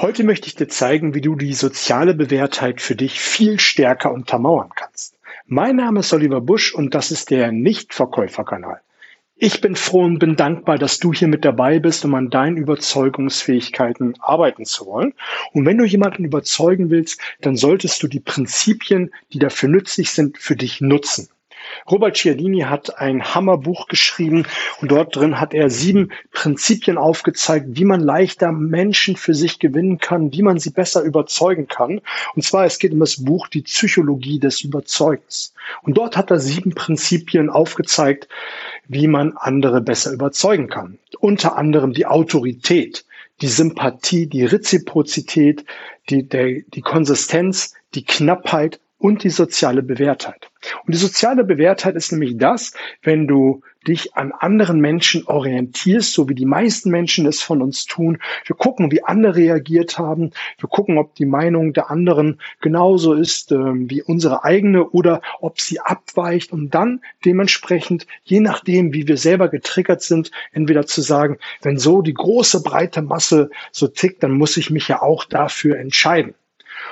[0.00, 4.70] Heute möchte ich dir zeigen, wie du die soziale Bewährtheit für dich viel stärker untermauern
[4.76, 5.18] kannst.
[5.44, 8.80] Mein Name ist Oliver Busch und das ist der Nichtverkäuferkanal.
[9.34, 12.56] Ich bin froh und bin dankbar, dass du hier mit dabei bist, um an deinen
[12.56, 15.14] Überzeugungsfähigkeiten arbeiten zu wollen.
[15.52, 20.38] Und wenn du jemanden überzeugen willst, dann solltest du die Prinzipien, die dafür nützlich sind,
[20.38, 21.28] für dich nutzen.
[21.90, 24.46] Robert Cialdini hat ein Hammerbuch geschrieben
[24.80, 29.98] und dort drin hat er sieben Prinzipien aufgezeigt, wie man leichter Menschen für sich gewinnen
[29.98, 32.00] kann, wie man sie besser überzeugen kann.
[32.34, 35.54] Und zwar, es geht um das Buch Die Psychologie des Überzeugens.
[35.82, 38.28] Und dort hat er sieben Prinzipien aufgezeigt,
[38.86, 40.98] wie man andere besser überzeugen kann.
[41.20, 43.04] Unter anderem die Autorität,
[43.40, 45.64] die Sympathie, die Reziprozität,
[46.10, 50.50] die, der, die Konsistenz, die Knappheit und die soziale Bewährtheit.
[50.84, 56.28] Und die soziale Bewährtheit ist nämlich das, wenn du dich an anderen Menschen orientierst, so
[56.28, 58.18] wie die meisten Menschen es von uns tun.
[58.44, 60.32] Wir gucken, wie andere reagiert haben.
[60.58, 65.60] Wir gucken, ob die Meinung der anderen genauso ist äh, wie unsere eigene oder ob
[65.60, 71.38] sie abweicht, um dann dementsprechend, je nachdem, wie wir selber getriggert sind, entweder zu sagen,
[71.62, 75.78] wenn so die große breite Masse so tickt, dann muss ich mich ja auch dafür
[75.78, 76.34] entscheiden.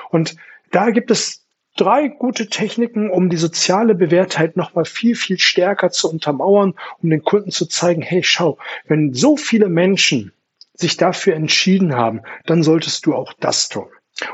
[0.09, 0.37] Und
[0.71, 1.46] da gibt es
[1.77, 7.23] drei gute Techniken, um die soziale Bewährtheit nochmal viel, viel stärker zu untermauern, um den
[7.23, 10.33] Kunden zu zeigen, hey, schau, wenn so viele Menschen
[10.73, 13.87] sich dafür entschieden haben, dann solltest du auch das tun.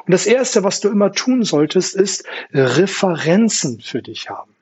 [0.05, 4.55] Und das Erste, was du immer tun solltest, ist Referenzen für dich haben.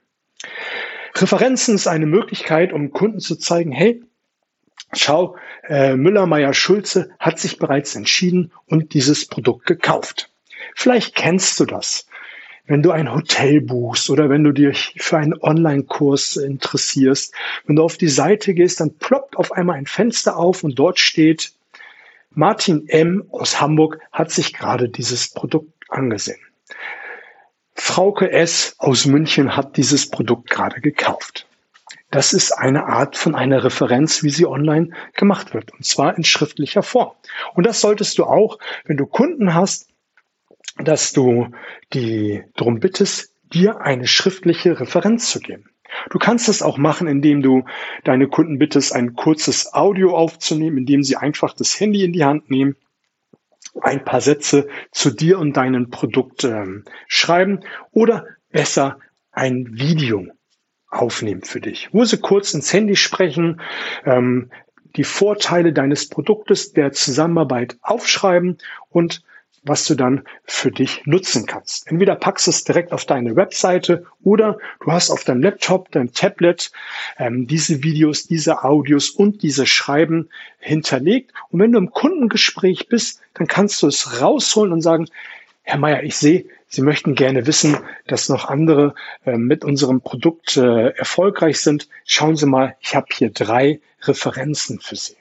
[1.16, 4.04] Referenzen ist eine Möglichkeit, um Kunden zu zeigen, hey,
[4.94, 5.36] schau,
[5.68, 10.30] äh, Müller, Meyer, Schulze hat sich bereits entschieden und dieses Produkt gekauft.
[10.76, 12.08] Vielleicht kennst du das
[12.72, 17.34] wenn du ein Hotel buchst oder wenn du dich für einen Online-Kurs interessierst,
[17.66, 20.98] wenn du auf die Seite gehst, dann ploppt auf einmal ein Fenster auf und dort
[20.98, 21.52] steht,
[22.30, 23.26] Martin M.
[23.30, 26.40] aus Hamburg hat sich gerade dieses Produkt angesehen.
[27.76, 28.76] Frauke S.
[28.78, 31.48] aus München hat dieses Produkt gerade gekauft.
[32.10, 36.24] Das ist eine Art von einer Referenz, wie sie online gemacht wird, und zwar in
[36.24, 37.12] schriftlicher Form.
[37.54, 39.91] Und das solltest du auch, wenn du Kunden hast,
[40.84, 41.50] dass du
[41.94, 45.70] die darum bittest, dir eine schriftliche Referenz zu geben.
[46.10, 47.66] Du kannst es auch machen, indem du
[48.04, 52.50] deine Kunden bittest, ein kurzes Audio aufzunehmen, indem sie einfach das Handy in die Hand
[52.50, 52.76] nehmen,
[53.82, 57.62] ein paar Sätze zu dir und deinem Produkt ähm, schreiben
[57.92, 59.00] oder besser
[59.32, 60.28] ein Video
[60.90, 63.62] aufnehmen für dich, wo sie kurz ins Handy sprechen,
[64.06, 64.52] ähm,
[64.98, 68.58] die Vorteile deines Produktes, der Zusammenarbeit aufschreiben
[68.90, 69.24] und
[69.64, 71.88] was du dann für dich nutzen kannst.
[71.88, 76.14] Entweder packst du es direkt auf deine Webseite oder du hast auf deinem Laptop, deinem
[76.14, 76.72] Tablet
[77.18, 80.30] ähm, diese Videos, diese Audios und diese Schreiben
[80.60, 81.32] hinterlegt.
[81.50, 85.08] Und wenn du im Kundengespräch bist, dann kannst du es rausholen und sagen,
[85.64, 88.96] Herr Meier, ich sehe, Sie möchten gerne wissen, dass noch andere
[89.26, 91.90] äh, mit unserem Produkt äh, erfolgreich sind.
[92.06, 95.18] Schauen Sie mal, ich habe hier drei Referenzen für Sie.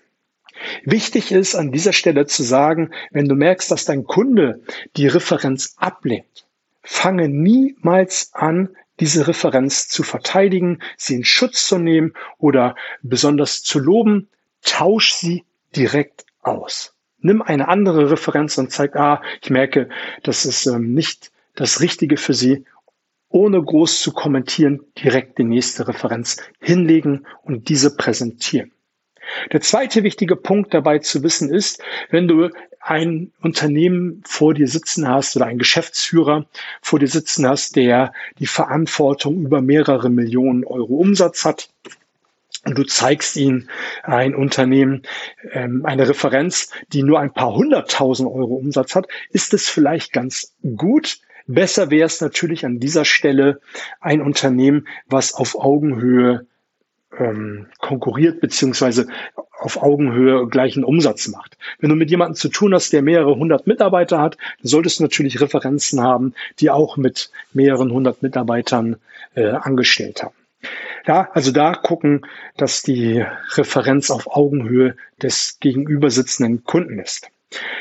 [0.85, 4.63] Wichtig ist an dieser Stelle zu sagen, wenn du merkst, dass dein Kunde
[4.97, 6.47] die Referenz ablehnt,
[6.83, 13.79] fange niemals an, diese Referenz zu verteidigen, sie in Schutz zu nehmen oder besonders zu
[13.79, 14.29] loben.
[14.63, 15.45] Tausch sie
[15.75, 16.95] direkt aus.
[17.19, 19.89] Nimm eine andere Referenz und zeig, ah, ich merke,
[20.23, 22.65] das ist ähm, nicht das Richtige für Sie.
[23.29, 28.73] Ohne groß zu kommentieren, direkt die nächste Referenz hinlegen und diese präsentieren.
[29.53, 35.07] Der zweite wichtige Punkt dabei zu wissen ist, wenn du ein Unternehmen vor dir sitzen
[35.07, 36.47] hast oder einen Geschäftsführer
[36.81, 41.69] vor dir sitzen hast, der die Verantwortung über mehrere Millionen Euro Umsatz hat,
[42.65, 43.71] und du zeigst ihnen
[44.03, 45.03] ein Unternehmen,
[45.53, 50.55] ähm, eine Referenz, die nur ein paar hunderttausend Euro Umsatz hat, ist es vielleicht ganz
[50.77, 51.21] gut.
[51.47, 53.61] Besser wäre es natürlich an dieser Stelle
[53.99, 56.47] ein Unternehmen, was auf Augenhöhe
[57.19, 59.09] ähm, konkurriert beziehungsweise
[59.59, 61.57] auf Augenhöhe gleichen Umsatz macht.
[61.79, 65.41] Wenn du mit jemandem zu tun hast, der mehrere hundert Mitarbeiter hat, solltest du natürlich
[65.41, 68.97] Referenzen haben, die auch mit mehreren hundert Mitarbeitern
[69.35, 70.35] äh, angestellt haben.
[71.07, 72.27] Ja, also da gucken,
[72.57, 73.25] dass die
[73.55, 77.31] Referenz auf Augenhöhe des gegenüber sitzenden Kunden ist.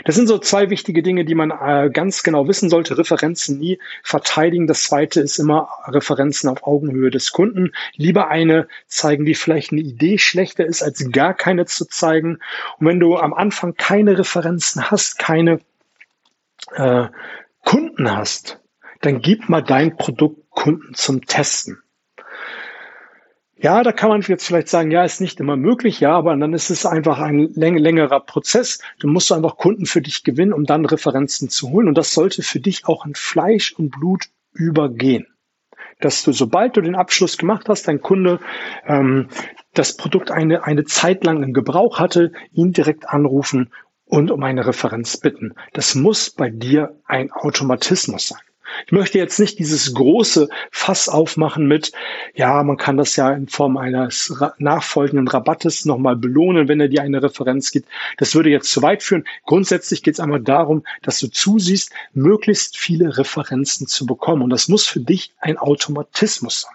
[0.03, 2.97] Das sind so zwei wichtige Dinge, die man äh, ganz genau wissen sollte.
[2.97, 4.65] Referenzen nie verteidigen.
[4.65, 7.71] Das zweite ist immer Referenzen auf Augenhöhe des Kunden.
[7.95, 12.39] Lieber eine zeigen, die vielleicht eine Idee schlechter ist, als gar keine zu zeigen.
[12.79, 15.59] Und wenn du am Anfang keine Referenzen hast, keine
[16.73, 17.07] äh,
[17.63, 18.59] Kunden hast,
[19.01, 21.81] dann gib mal dein Produkt Kunden zum Testen.
[23.61, 26.53] Ja, da kann man jetzt vielleicht sagen, ja, ist nicht immer möglich, ja, aber dann
[26.53, 28.79] ist es einfach ein längerer Prozess.
[28.99, 31.89] Du musst einfach Kunden für dich gewinnen, um dann Referenzen zu holen.
[31.89, 35.27] Und das sollte für dich auch in Fleisch und Blut übergehen.
[35.99, 38.39] Dass du, sobald du den Abschluss gemacht hast, dein Kunde
[38.87, 39.27] ähm,
[39.73, 43.71] das Produkt eine, eine Zeit lang im Gebrauch hatte, ihn direkt anrufen
[44.05, 45.53] und um eine Referenz bitten.
[45.73, 48.39] Das muss bei dir ein Automatismus sein.
[48.85, 51.91] Ich möchte jetzt nicht dieses große Fass aufmachen mit,
[52.33, 57.01] ja, man kann das ja in Form eines nachfolgenden Rabattes nochmal belohnen, wenn er dir
[57.01, 57.89] eine Referenz gibt.
[58.17, 59.25] Das würde jetzt zu weit führen.
[59.45, 64.41] Grundsätzlich geht es einmal darum, dass du zusiehst, möglichst viele Referenzen zu bekommen.
[64.43, 66.73] Und das muss für dich ein Automatismus sein.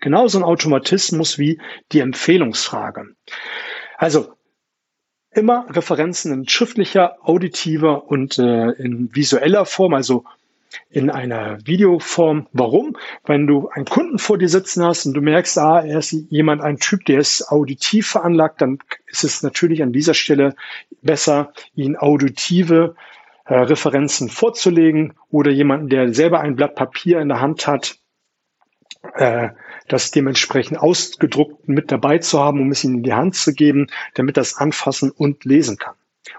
[0.00, 1.60] Genauso ein Automatismus wie
[1.92, 3.14] die Empfehlungsfrage.
[3.98, 4.32] Also
[5.32, 10.24] immer Referenzen in schriftlicher, auditiver und äh, in visueller Form, also
[10.88, 12.46] in einer Videoform.
[12.52, 12.96] Warum?
[13.24, 16.62] Wenn du einen Kunden vor dir sitzen hast und du merkst, ah, er ist jemand,
[16.62, 20.54] ein Typ, der ist auditiv veranlagt, dann ist es natürlich an dieser Stelle
[21.02, 22.94] besser, ihn auditive
[23.44, 27.96] äh, Referenzen vorzulegen oder jemanden, der selber ein Blatt Papier in der Hand hat,
[29.14, 29.50] äh,
[29.88, 33.88] das dementsprechend ausgedruckt mit dabei zu haben, um es ihm in die Hand zu geben,
[34.14, 35.94] damit das anfassen und lesen kann.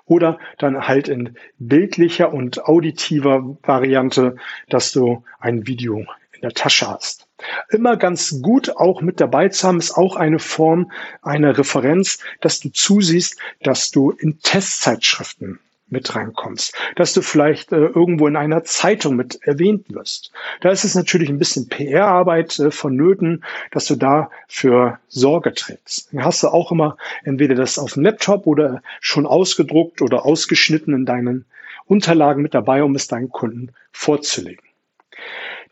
[0.06, 4.36] Oder dann halt in bildlicher und auditiver Variante,
[4.70, 7.28] dass du ein Video in der Tasche hast.
[7.70, 10.92] Immer ganz gut auch mit dabei zu haben, ist auch eine Form
[11.22, 15.60] einer Referenz, dass du zusiehst, dass du in Testzeitschriften
[15.92, 20.32] mit reinkommst, dass du vielleicht äh, irgendwo in einer Zeitung mit erwähnt wirst.
[20.62, 26.14] Da ist es natürlich ein bisschen PR-Arbeit äh, vonnöten, dass du da für Sorge trägst.
[26.14, 30.94] Dann hast du auch immer entweder das auf dem Laptop oder schon ausgedruckt oder ausgeschnitten
[30.94, 31.46] in deinen
[31.86, 34.64] Unterlagen mit dabei, um es deinen Kunden vorzulegen.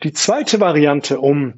[0.02, 1.54] Die zweite Variante, um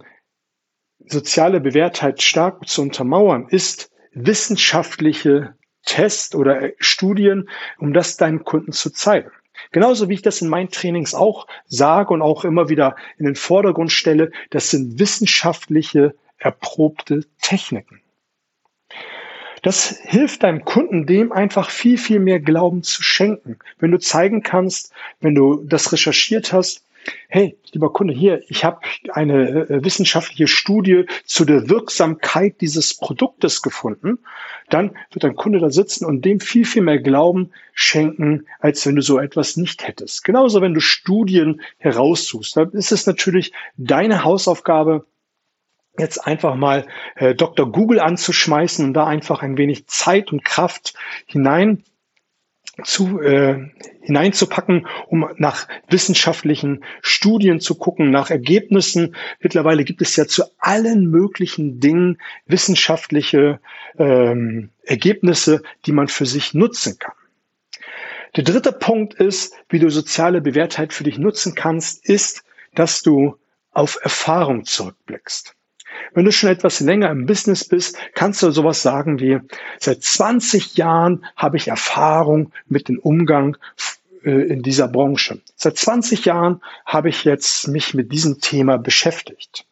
[1.06, 7.48] soziale Bewährtheit stark zu untermauern, ist wissenschaftliche Tests oder äh, Studien,
[7.78, 9.30] um das deinen Kunden zu zeigen.
[9.70, 13.36] Genauso wie ich das in meinen Trainings auch sage und auch immer wieder in den
[13.36, 18.00] Vordergrund stelle, das sind wissenschaftliche, erprobte Techniken.
[19.62, 23.58] Das hilft deinem Kunden, dem einfach viel, viel mehr Glauben zu schenken.
[23.78, 26.84] Wenn du zeigen kannst, wenn du das recherchiert hast,
[27.28, 28.80] hey, lieber Kunde, hier, ich habe
[29.12, 34.18] eine äh, wissenschaftliche Studie zu der Wirksamkeit dieses Produktes gefunden,
[34.70, 38.96] dann wird dein Kunde da sitzen und dem viel, viel mehr Glauben schenken, als wenn
[38.96, 40.24] du so etwas nicht hättest.
[40.24, 45.06] Genauso, wenn du Studien heraussuchst, dann ist es natürlich deine Hausaufgabe,
[45.98, 47.70] jetzt einfach mal äh, Dr.
[47.70, 50.94] Google anzuschmeißen und da einfach ein wenig Zeit und Kraft
[51.26, 51.84] hinein
[52.84, 53.70] zu, äh,
[54.00, 59.14] hineinzupacken, um nach wissenschaftlichen Studien zu gucken, nach Ergebnissen.
[59.40, 63.60] Mittlerweile gibt es ja zu allen möglichen Dingen wissenschaftliche
[63.98, 67.14] ähm, Ergebnisse, die man für sich nutzen kann.
[68.36, 72.42] Der dritte Punkt ist, wie du soziale Bewährtheit für dich nutzen kannst, ist,
[72.74, 73.36] dass du
[73.72, 75.54] auf Erfahrung zurückblickst.
[76.14, 79.38] Wenn du schon etwas länger im Business bist, kannst du sowas sagen wie,
[79.78, 83.56] seit 20 Jahren habe ich Erfahrung mit dem Umgang
[84.24, 85.40] äh, in dieser Branche.
[85.56, 89.66] Seit 20 Jahren habe ich jetzt mich mit diesem Thema beschäftigt.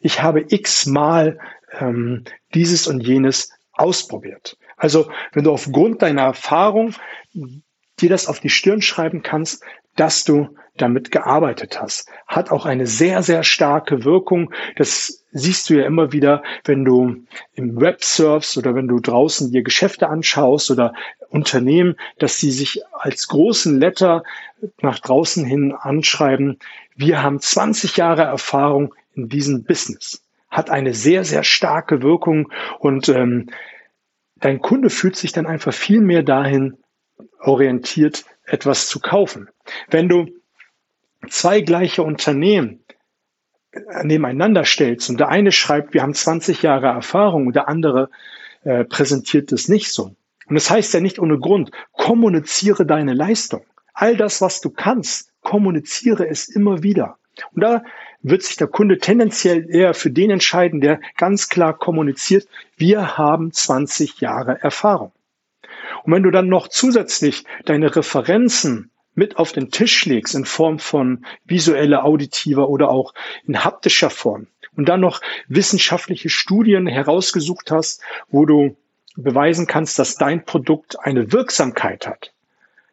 [0.00, 1.38] Ich habe x-mal
[1.78, 2.24] ähm,
[2.54, 4.56] dieses und jenes ausprobiert.
[4.76, 6.94] Also wenn du aufgrund deiner Erfahrung
[8.00, 9.62] dir das auf die Stirn schreiben kannst,
[9.96, 12.08] dass du damit gearbeitet hast.
[12.26, 14.52] Hat auch eine sehr, sehr starke Wirkung.
[14.76, 17.16] Das siehst du ja immer wieder, wenn du
[17.54, 20.92] im Web surfst oder wenn du draußen dir Geschäfte anschaust oder
[21.30, 24.22] Unternehmen, dass sie sich als großen Letter
[24.80, 26.58] nach draußen hin anschreiben,
[26.94, 30.22] wir haben 20 Jahre Erfahrung in diesem Business.
[30.50, 33.50] Hat eine sehr, sehr starke Wirkung und ähm,
[34.36, 36.78] dein Kunde fühlt sich dann einfach viel mehr dahin
[37.46, 39.48] orientiert, etwas zu kaufen.
[39.88, 40.26] Wenn du
[41.28, 42.84] zwei gleiche Unternehmen
[44.02, 48.10] nebeneinander stellst und der eine schreibt, wir haben 20 Jahre Erfahrung und der andere
[48.64, 50.14] äh, präsentiert es nicht so.
[50.48, 53.64] Und das heißt ja nicht ohne Grund, kommuniziere deine Leistung.
[53.92, 57.18] All das, was du kannst, kommuniziere es immer wieder.
[57.52, 57.82] Und da
[58.22, 63.52] wird sich der Kunde tendenziell eher für den entscheiden, der ganz klar kommuniziert, wir haben
[63.52, 65.12] 20 Jahre Erfahrung.
[66.04, 70.78] Und wenn du dann noch zusätzlich deine Referenzen mit auf den Tisch legst in Form
[70.78, 73.14] von visueller, auditiver oder auch
[73.46, 74.46] in haptischer Form
[74.76, 78.76] und dann noch wissenschaftliche Studien herausgesucht hast, wo du
[79.16, 82.34] beweisen kannst, dass dein Produkt eine Wirksamkeit hat,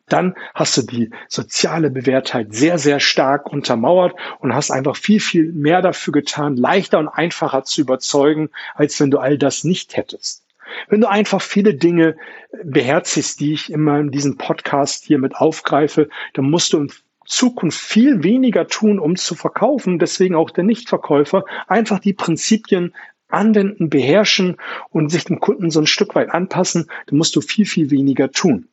[0.07, 5.51] dann hast du die soziale Bewährtheit sehr, sehr stark untermauert und hast einfach viel, viel
[5.51, 10.42] mehr dafür getan, leichter und einfacher zu überzeugen, als wenn du all das nicht hättest.
[10.89, 12.15] Wenn du einfach viele Dinge
[12.63, 16.91] beherzigst, die ich immer in diesem Podcast hier mit aufgreife, dann musst du in
[17.25, 19.99] Zukunft viel weniger tun, um zu verkaufen.
[19.99, 22.93] Deswegen auch der Nichtverkäufer einfach die Prinzipien
[23.29, 24.57] anwenden, beherrschen
[24.89, 26.89] und sich dem Kunden so ein Stück weit anpassen.
[27.07, 28.67] Dann musst du viel, viel weniger tun.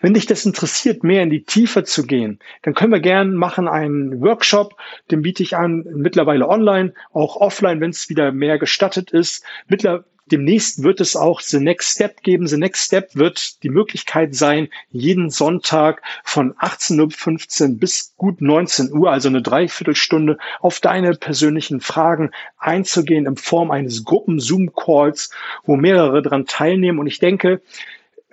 [0.00, 3.68] Wenn dich das interessiert, mehr in die Tiefe zu gehen, dann können wir gerne machen
[3.68, 4.76] einen Workshop,
[5.10, 9.44] den biete ich an, mittlerweile online, auch offline, wenn es wieder mehr gestattet ist.
[9.68, 12.46] Mittler Demnächst wird es auch The Next Step geben.
[12.46, 18.92] The Next Step wird die Möglichkeit sein, jeden Sonntag von 18.15 Uhr bis gut 19
[18.92, 25.32] Uhr, also eine Dreiviertelstunde, auf deine persönlichen Fragen einzugehen in Form eines Gruppen-Zoom-Calls,
[25.64, 27.00] wo mehrere dran teilnehmen.
[27.00, 27.60] Und ich denke,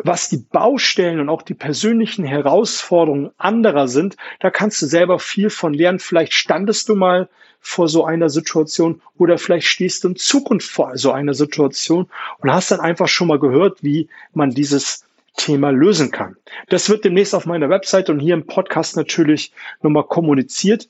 [0.02, 5.50] was die Baustellen und auch die persönlichen Herausforderungen anderer sind, da kannst du selber viel
[5.50, 6.00] von lernen.
[6.00, 7.30] Vielleicht standest du mal
[7.60, 12.52] vor so einer Situation oder vielleicht stehst du in Zukunft vor so einer Situation und
[12.52, 16.38] hast dann einfach schon mal gehört, wie man dieses Thema lösen kann.
[16.70, 19.52] Das wird demnächst auf meiner Website und hier im Podcast natürlich
[19.82, 20.88] nochmal kommuniziert.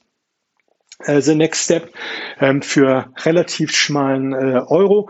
[1.05, 1.93] The Next Step
[2.41, 5.09] ähm, für relativ schmalen äh, Euro.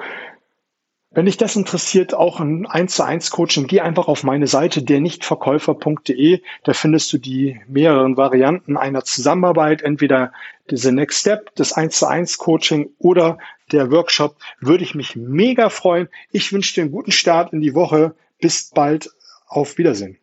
[1.12, 4.84] Wenn dich das interessiert, auch ein 1 zu 1 Coaching, geh einfach auf meine Seite
[4.84, 6.42] dernichtverkäufer.de.
[6.64, 10.32] Da findest du die mehreren Varianten einer Zusammenarbeit, entweder
[10.70, 13.40] diese Next Step, das 1 zu 1 Coaching oder
[13.72, 14.36] der Workshop.
[14.60, 16.10] Würde ich mich mega freuen.
[16.32, 18.14] Ich wünsche dir einen guten Start in die Woche.
[18.40, 19.10] Bis bald.
[19.48, 20.20] Auf Wiedersehen.